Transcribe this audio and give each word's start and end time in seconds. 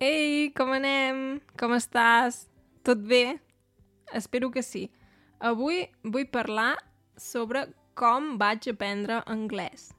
Ei, 0.00 0.48
com 0.56 0.70
anem? 0.72 1.42
Com 1.60 1.74
estàs? 1.76 2.46
Tot 2.88 3.02
bé? 3.04 3.34
Espero 4.16 4.48
que 4.50 4.62
sí. 4.64 4.86
Avui 5.44 5.82
vull 6.00 6.24
parlar 6.32 6.70
sobre 7.20 7.66
com 7.92 8.38
vaig 8.40 8.70
aprendre 8.72 9.18
anglès. 9.28 9.90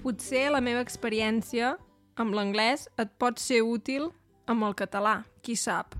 Potser 0.00 0.46
la 0.54 0.62
meva 0.64 0.80
experiència 0.80 1.74
amb 2.16 2.32
l'anglès 2.32 2.86
et 2.96 3.12
pot 3.20 3.36
ser 3.44 3.60
útil 3.60 4.08
amb 4.48 4.64
el 4.64 4.72
català, 4.72 5.18
qui 5.44 5.52
sap. 5.52 5.98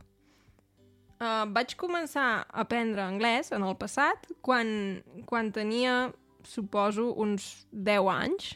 Uh, 1.21 1.45
vaig 1.53 1.77
començar 1.77 2.25
a 2.39 2.65
aprendre 2.65 3.05
anglès 3.05 3.53
en 3.53 3.69
el 3.69 3.77
passat 3.77 4.31
quan, 4.41 4.73
quan 5.29 5.53
tenia, 5.53 6.09
suposo, 6.45 7.13
uns 7.17 7.67
10 7.73 8.11
anys. 8.13 8.53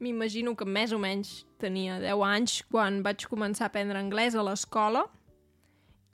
M'imagino 0.00 0.54
que 0.56 0.64
més 0.64 0.92
o 0.96 0.98
menys 0.98 1.44
tenia 1.60 1.98
10 2.00 2.22
anys 2.24 2.60
quan 2.70 3.02
vaig 3.04 3.26
començar 3.28 3.66
a 3.66 3.72
aprendre 3.72 4.00
anglès 4.00 4.34
a 4.34 4.44
l'escola. 4.46 5.04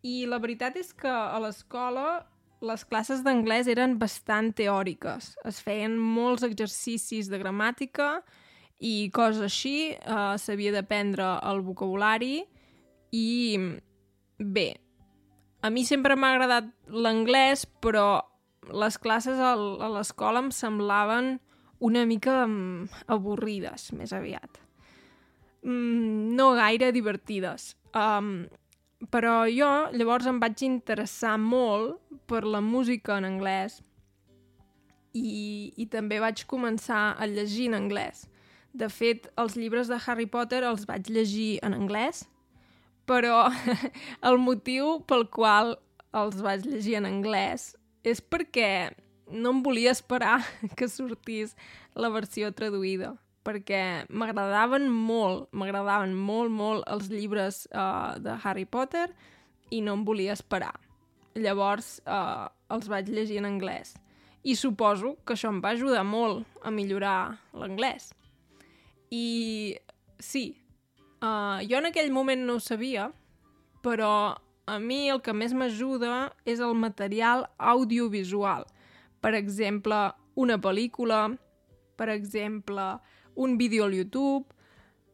I 0.02 0.24
la 0.30 0.38
veritat 0.42 0.76
és 0.78 0.92
que 0.94 1.10
a 1.10 1.38
l'escola 1.42 2.24
les 2.64 2.84
classes 2.88 3.22
d'anglès 3.24 3.68
eren 3.68 3.98
bastant 4.00 4.52
teòriques. 4.56 5.34
Es 5.44 5.60
feien 5.62 5.96
molts 5.98 6.46
exercicis 6.46 7.28
de 7.28 7.40
gramàtica 7.42 8.22
i 8.80 9.10
coses 9.14 9.44
així. 9.44 9.92
Uh, 10.02 10.34
S'havia 10.40 10.72
d'aprendre 10.74 11.36
el 11.46 11.62
vocabulari 11.66 12.40
i 13.12 13.28
bé, 14.38 14.68
a 15.62 15.70
mi 15.70 15.84
sempre 15.84 16.16
m'ha 16.16 16.34
agradat 16.34 16.68
l'anglès, 16.92 17.64
però 17.82 18.22
les 18.72 18.98
classes 18.98 19.38
a 19.38 19.54
l'escola 19.92 20.42
em 20.44 20.52
semblaven 20.54 21.36
una 21.78 22.04
mica 22.08 22.44
um, 22.46 22.86
avorrides, 23.12 23.90
més 23.92 24.12
aviat. 24.16 24.60
Mm, 25.66 26.36
no 26.38 26.52
gaire 26.56 26.92
divertides. 26.94 27.74
Um, 27.96 28.46
però 29.12 29.44
jo 29.50 29.68
llavors 29.92 30.26
em 30.28 30.38
vaig 30.40 30.62
interessar 30.64 31.36
molt 31.40 32.00
per 32.26 32.44
la 32.48 32.62
música 32.64 33.18
en 33.20 33.26
anglès 33.28 33.82
i, 35.12 35.72
i 35.76 35.86
també 35.92 36.20
vaig 36.20 36.46
començar 36.48 37.10
a 37.16 37.28
llegir 37.28 37.68
en 37.70 37.76
anglès. 37.82 38.24
De 38.76 38.88
fet, 38.92 39.28
els 39.40 39.56
llibres 39.56 39.88
de 39.88 39.98
Harry 40.06 40.26
Potter 40.28 40.62
els 40.68 40.84
vaig 40.88 41.08
llegir 41.12 41.58
en 41.64 41.76
anglès, 41.76 42.24
però 43.08 43.46
el 44.28 44.40
motiu 44.42 45.00
pel 45.08 45.28
qual 45.32 45.76
els 46.16 46.40
vaig 46.44 46.64
llegir 46.68 46.96
en 47.00 47.08
anglès 47.08 47.74
és 48.06 48.22
perquè 48.22 48.94
no 49.34 49.56
em 49.56 49.62
volia 49.64 49.90
esperar 49.90 50.38
que 50.78 50.88
sortís 50.88 51.56
la 51.98 52.10
versió 52.14 52.52
traduïda, 52.54 53.14
perquè 53.46 54.06
m'agradaven 54.08 54.86
molt, 54.90 55.48
m'agradaven 55.52 56.14
molt, 56.14 56.52
molt 56.54 56.86
els 56.90 57.10
llibres 57.10 57.64
uh, 57.72 58.14
de 58.22 58.38
Harry 58.42 58.66
Potter 58.66 59.08
i 59.74 59.82
no 59.82 59.96
em 59.98 60.04
volia 60.06 60.36
esperar. 60.36 60.74
Llavors 61.36 61.96
uh, 62.06 62.46
els 62.72 62.86
vaig 62.88 63.10
llegir 63.10 63.42
en 63.42 63.50
anglès. 63.50 63.96
I 64.46 64.54
suposo 64.54 65.16
que 65.26 65.34
això 65.34 65.50
em 65.50 65.58
va 65.60 65.74
ajudar 65.74 66.04
molt 66.06 66.46
a 66.62 66.70
millorar 66.70 67.34
l'anglès. 67.50 68.12
I 69.10 69.74
sí, 70.22 70.52
Uh, 71.16 71.64
jo 71.64 71.78
en 71.80 71.88
aquell 71.88 72.10
moment 72.12 72.42
no 72.44 72.58
ho 72.58 72.62
sabia, 72.62 73.08
però 73.84 74.36
a 74.66 74.78
mi 74.82 75.06
el 75.08 75.22
que 75.22 75.32
més 75.32 75.54
m'ajuda 75.54 76.32
és 76.44 76.60
el 76.60 76.74
material 76.74 77.46
audiovisual. 77.56 78.66
Per 79.22 79.32
exemple, 79.38 79.96
una 80.34 80.58
pel·lícula, 80.58 81.20
per 81.96 82.10
exemple, 82.10 82.86
un 83.36 83.56
vídeo 83.56 83.86
al 83.86 83.94
YouTube, 83.94 84.50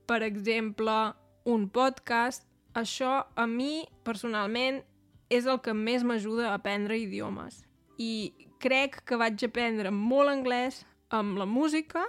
per 0.08 0.22
exemple, 0.24 1.12
un 1.44 1.68
podcast. 1.68 2.48
Això, 2.74 3.26
a 3.36 3.46
mi, 3.46 3.84
personalment, 4.04 4.80
és 5.28 5.46
el 5.46 5.60
que 5.60 5.76
més 5.76 6.04
m'ajuda 6.04 6.48
a 6.48 6.56
aprendre 6.56 6.96
idiomes. 6.98 7.60
I 8.00 8.32
crec 8.62 9.02
que 9.04 9.18
vaig 9.20 9.44
aprendre 9.44 9.92
molt 9.92 10.32
anglès 10.32 10.82
amb 11.12 11.36
la 11.36 11.44
música, 11.44 12.06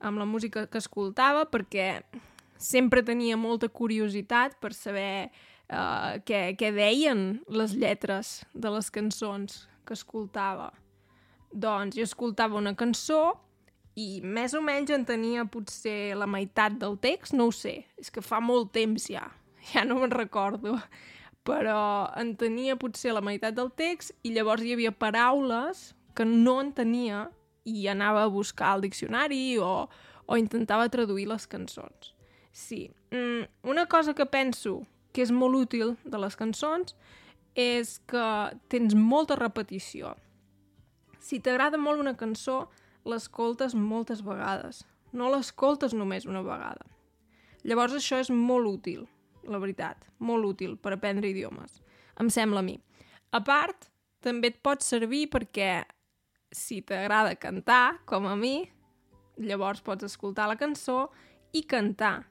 amb 0.00 0.20
la 0.20 0.28
música 0.28 0.66
que 0.68 0.80
escoltava, 0.80 1.46
perquè 1.48 2.02
sempre 2.60 3.00
tenia 3.02 3.40
molta 3.40 3.70
curiositat 3.72 4.58
per 4.60 4.74
saber 4.76 5.30
uh, 5.70 6.18
què, 6.26 6.54
què 6.58 6.70
deien 6.74 7.40
les 7.48 7.74
lletres 7.78 8.40
de 8.52 8.72
les 8.74 8.90
cançons 8.92 9.64
que 9.86 9.96
escoltava. 9.96 10.70
Doncs 11.50 11.96
jo 11.98 12.06
escoltava 12.06 12.58
una 12.58 12.76
cançó 12.78 13.38
i 13.98 14.20
més 14.22 14.54
o 14.54 14.62
menys 14.62 14.92
en 14.94 15.04
tenia 15.06 15.46
potser 15.50 16.14
la 16.18 16.28
meitat 16.30 16.76
del 16.78 16.96
text, 17.02 17.34
no 17.34 17.48
ho 17.50 17.54
sé, 17.54 17.80
és 17.98 18.10
que 18.12 18.22
fa 18.22 18.38
molt 18.42 18.72
temps 18.76 19.08
ja, 19.10 19.26
ja 19.72 19.84
no 19.86 19.98
me'n 20.00 20.14
recordo, 20.14 20.76
però 21.46 21.80
en 22.20 22.34
tenia 22.38 22.78
potser 22.78 23.14
la 23.16 23.24
meitat 23.24 23.56
del 23.56 23.72
text 23.74 24.14
i 24.22 24.34
llavors 24.34 24.62
hi 24.62 24.76
havia 24.76 24.92
paraules 24.92 25.90
que 26.14 26.26
no 26.28 26.60
entenia 26.60 27.28
i 27.64 27.86
anava 27.88 28.24
a 28.24 28.30
buscar 28.32 28.74
al 28.74 28.84
diccionari 28.84 29.58
o, 29.62 29.88
o 30.26 30.38
intentava 30.38 30.88
traduir 30.92 31.26
les 31.30 31.46
cançons. 31.50 32.14
Sí. 32.52 32.90
Mm, 33.10 33.46
una 33.70 33.86
cosa 33.86 34.14
que 34.14 34.26
penso 34.26 34.80
que 35.12 35.24
és 35.24 35.32
molt 35.34 35.58
útil 35.58 35.96
de 36.04 36.20
les 36.22 36.36
cançons 36.38 36.94
és 37.58 37.96
que 38.10 38.26
tens 38.70 38.94
molta 38.94 39.36
repetició. 39.38 40.14
Si 41.20 41.40
t'agrada 41.42 41.78
molt 41.78 42.00
una 42.00 42.16
cançó, 42.16 42.68
l'escoltes 43.04 43.74
moltes 43.74 44.22
vegades. 44.24 44.84
No 45.12 45.30
l'escoltes 45.32 45.94
només 45.96 46.26
una 46.26 46.44
vegada. 46.46 46.86
Llavors 47.66 47.96
això 47.98 48.20
és 48.22 48.30
molt 48.30 48.68
útil, 48.70 49.04
la 49.44 49.58
veritat, 49.60 50.06
molt 50.18 50.46
útil 50.46 50.76
per 50.78 50.94
aprendre 50.94 51.28
idiomes. 51.28 51.82
Em 52.20 52.30
sembla 52.30 52.62
a 52.62 52.66
mi. 52.66 52.78
A 53.32 53.42
part, 53.44 53.90
també 54.22 54.52
et 54.52 54.60
pot 54.62 54.84
servir 54.84 55.26
perquè 55.32 55.82
si 56.52 56.80
t'agrada 56.82 57.36
cantar, 57.38 58.00
com 58.06 58.26
a 58.26 58.36
mi, 58.36 58.64
llavors 59.40 59.82
pots 59.82 60.06
escoltar 60.06 60.48
la 60.50 60.58
cançó 60.60 61.08
i 61.56 61.62
cantar 61.66 62.30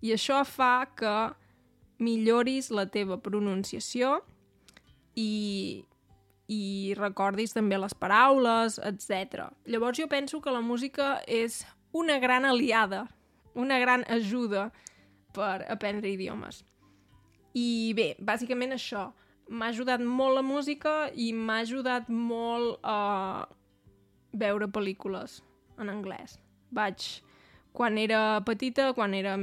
i 0.00 0.12
això 0.14 0.42
fa 0.46 0.86
que 0.96 1.14
milloris 1.98 2.70
la 2.70 2.86
teva 2.90 3.18
pronunciació 3.22 4.18
i, 5.18 5.84
i 6.48 6.94
recordis 6.98 7.54
també 7.56 7.78
les 7.78 7.94
paraules, 7.94 8.78
etc. 8.78 9.48
Llavors 9.66 9.98
jo 9.98 10.08
penso 10.08 10.40
que 10.40 10.54
la 10.54 10.62
música 10.62 11.18
és 11.26 11.64
una 11.92 12.18
gran 12.22 12.44
aliada, 12.44 13.06
una 13.54 13.78
gran 13.78 14.04
ajuda 14.08 14.70
per 15.34 15.64
aprendre 15.68 16.12
idiomes. 16.12 16.62
I 17.54 17.94
bé, 17.96 18.12
bàsicament 18.20 18.76
això. 18.76 19.08
M'ha 19.48 19.70
ajudat 19.72 20.02
molt 20.04 20.36
la 20.36 20.44
música 20.44 21.08
i 21.16 21.32
m'ha 21.32 21.62
ajudat 21.64 22.10
molt 22.12 22.82
a 22.84 23.46
veure 24.36 24.68
pel·lícules 24.68 25.40
en 25.80 25.88
anglès. 25.88 26.36
Vaig 26.70 27.06
quan 27.72 27.96
era 27.98 28.42
petita, 28.44 28.92
quan 28.92 29.14
era, 29.14 29.36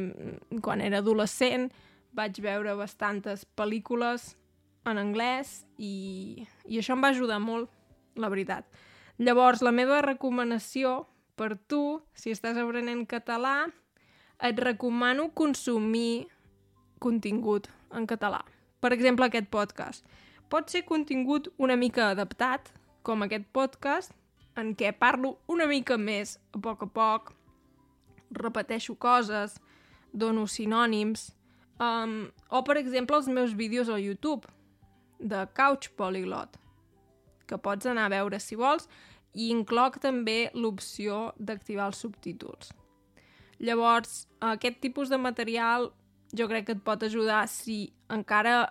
quan 0.61 0.81
era 0.81 1.01
adolescent, 1.01 1.71
vaig 2.15 2.39
veure 2.41 2.75
bastantes 2.79 3.43
pel·lícules 3.57 4.33
en 4.87 4.99
anglès 5.01 5.63
i, 5.77 6.45
i 6.65 6.79
això 6.79 6.95
em 6.95 7.03
va 7.03 7.11
ajudar 7.11 7.41
molt, 7.43 7.69
la 8.15 8.29
veritat. 8.31 8.67
Llavors, 9.19 9.63
la 9.65 9.73
meva 9.75 10.01
recomanació 10.05 11.05
per 11.35 11.55
tu, 11.67 11.99
si 12.15 12.31
estàs 12.31 12.57
aprenent 12.59 13.03
català, 13.09 13.65
et 14.39 14.59
recomano 14.59 15.29
consumir 15.35 16.27
contingut 16.99 17.69
en 17.95 18.07
català. 18.07 18.41
Per 18.79 18.91
exemple, 18.95 19.27
aquest 19.27 19.47
podcast. 19.51 20.05
Pot 20.51 20.69
ser 20.71 20.85
contingut 20.85 21.49
una 21.57 21.75
mica 21.79 22.11
adaptat, 22.11 22.71
com 23.03 23.23
aquest 23.25 23.47
podcast, 23.55 24.13
en 24.55 24.73
què 24.77 24.93
parlo 24.95 25.35
una 25.51 25.67
mica 25.67 25.97
més 25.99 26.37
a 26.55 26.61
poc 26.63 26.85
a 26.85 26.87
poc, 26.87 27.33
repeteixo 28.35 28.95
coses, 28.95 29.57
dono 30.11 30.45
sinònims, 30.47 31.34
um, 31.79 32.15
o, 32.49 32.61
per 32.67 32.77
exemple, 32.81 33.17
els 33.17 33.27
meus 33.27 33.55
vídeos 33.57 33.89
al 33.89 34.03
YouTube, 34.03 34.47
de 35.19 35.45
Couch 35.55 35.89
Polyglot, 35.95 36.57
que 37.47 37.57
pots 37.57 37.87
anar 37.87 38.07
a 38.07 38.13
veure 38.15 38.39
si 38.39 38.57
vols, 38.59 38.89
i 39.35 39.49
incloc 39.51 39.99
també 40.03 40.49
l'opció 40.55 41.33
d'activar 41.37 41.89
els 41.91 42.01
subtítols. 42.03 42.71
Llavors, 43.59 44.25
aquest 44.43 44.81
tipus 44.83 45.11
de 45.11 45.19
material 45.19 45.89
jo 46.35 46.47
crec 46.51 46.67
que 46.67 46.75
et 46.75 46.83
pot 46.83 47.03
ajudar 47.03 47.45
si 47.47 47.93
encara 48.11 48.65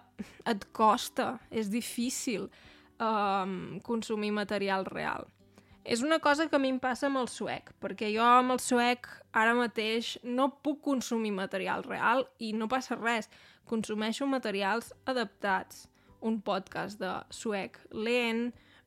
et 0.48 0.66
costa, 0.76 1.38
és 1.50 1.70
difícil 1.72 2.48
um, 3.00 3.80
consumir 3.84 4.32
material 4.36 4.84
real. 4.88 5.28
És 5.84 6.00
una 6.00 6.18
cosa 6.18 6.48
que 6.48 6.56
a 6.56 6.58
mi 6.58 6.70
em 6.72 6.78
passa 6.80 7.10
amb 7.10 7.20
el 7.20 7.28
suec, 7.28 7.68
perquè 7.80 8.08
jo 8.14 8.24
amb 8.24 8.54
el 8.54 8.60
suec 8.64 9.04
ara 9.36 9.52
mateix 9.56 10.14
no 10.24 10.48
puc 10.64 10.80
consumir 10.86 11.34
material 11.36 11.84
real 11.84 12.24
i 12.40 12.54
no 12.56 12.70
passa 12.72 12.96
res. 12.96 13.28
Consumeixo 13.68 14.24
materials 14.26 14.94
adaptats. 15.04 15.84
Un 16.24 16.38
podcast 16.40 16.96
de 16.96 17.12
suec 17.28 17.76
lent, 17.92 18.46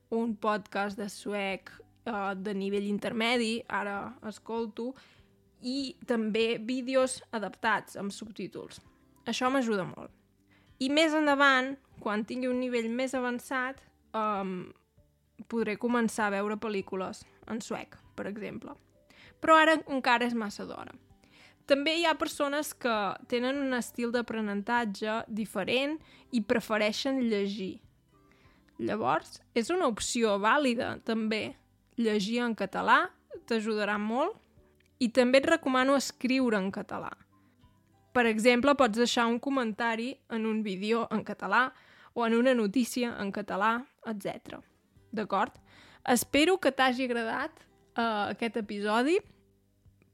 un 0.09 0.33
podcast 0.41 0.97
de 0.97 1.05
suec 1.13 1.69
uh, 2.09 2.33
de 2.33 2.55
nivell 2.57 2.89
intermedi, 2.89 3.59
ara 3.69 4.15
escolto, 4.25 4.95
i 5.61 5.93
també 6.09 6.57
vídeos 6.57 7.19
adaptats 7.29 7.97
amb 8.01 8.13
subtítols. 8.13 8.81
Això 9.29 9.51
m'ajuda 9.53 9.85
molt. 9.85 10.09
I 10.81 10.89
més 10.89 11.13
endavant, 11.13 11.75
quan 12.01 12.25
tingui 12.25 12.49
un 12.49 12.57
nivell 12.61 12.89
més 12.89 13.13
avançat, 13.17 13.85
um, 14.17 14.71
podré 15.47 15.77
començar 15.77 16.27
a 16.27 16.35
veure 16.37 16.57
pel·lícules 16.57 17.23
en 17.47 17.61
suec, 17.61 17.97
per 18.15 18.27
exemple. 18.27 18.73
Però 19.41 19.57
ara 19.57 19.77
encara 19.85 20.25
és 20.25 20.33
massa 20.33 20.65
d'hora. 20.65 20.95
També 21.67 21.97
hi 21.99 22.05
ha 22.07 22.15
persones 22.15 22.71
que 22.73 22.95
tenen 23.27 23.59
un 23.59 23.75
estil 23.75 24.13
d'aprenentatge 24.15 25.25
diferent 25.27 25.97
i 26.31 26.41
prefereixen 26.41 27.19
llegir. 27.27 27.81
Llavors, 28.79 29.41
és 29.57 29.69
una 29.73 29.89
opció 29.91 30.37
vàlida, 30.39 30.95
també. 31.03 31.57
Llegir 31.97 32.39
en 32.45 32.53
català 32.55 33.07
t'ajudarà 33.49 33.97
molt 33.97 34.37
i 35.01 35.09
també 35.13 35.41
et 35.41 35.49
recomano 35.49 35.97
escriure 35.97 36.57
en 36.57 36.69
català. 36.71 37.11
Per 38.13 38.25
exemple, 38.25 38.73
pots 38.77 38.97
deixar 38.97 39.27
un 39.29 39.37
comentari 39.39 40.15
en 40.33 40.45
un 40.49 40.63
vídeo 40.63 41.05
en 41.11 41.23
català 41.25 41.67
o 42.13 42.25
en 42.25 42.33
una 42.33 42.53
notícia 42.57 43.11
en 43.21 43.31
català, 43.31 43.85
etc. 44.05 44.57
D'acord? 45.17 45.55
Espero 46.07 46.57
que 46.61 46.71
t'hagi 46.71 47.07
agradat 47.07 47.51
uh, 47.97 48.29
aquest 48.31 48.59
episodi. 48.61 49.17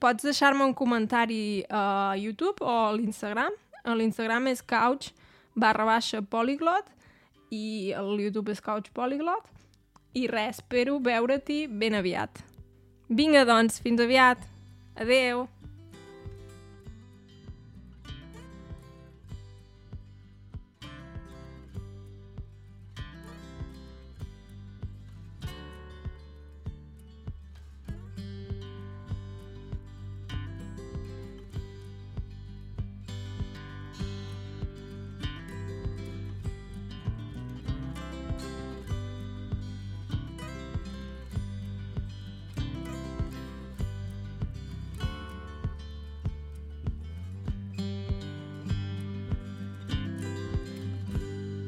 Pots 0.02 0.26
deixar-me 0.26 0.66
un 0.66 0.74
comentari 0.76 1.64
a 1.70 2.16
YouTube 2.20 2.64
o 2.64 2.72
a 2.90 2.92
l'Instagram. 2.96 3.54
A 3.84 3.96
l'Instagram 3.96 4.50
és 4.52 4.64
couch 4.64 5.12
barra 5.56 5.86
baixa 5.86 6.24
polyglot 6.26 6.90
i 7.54 7.94
el 7.96 8.16
YouTube 8.20 8.52
és 8.52 8.64
couch 8.64 8.92
polyglot. 8.96 9.50
I 10.14 10.28
res, 10.30 10.60
espero 10.60 11.00
veure-t'hi 11.02 11.66
ben 11.68 11.98
aviat. 11.98 12.44
Vinga, 13.10 13.46
doncs, 13.50 13.80
fins 13.82 14.02
aviat! 14.02 14.50
Adeu! 14.96 15.48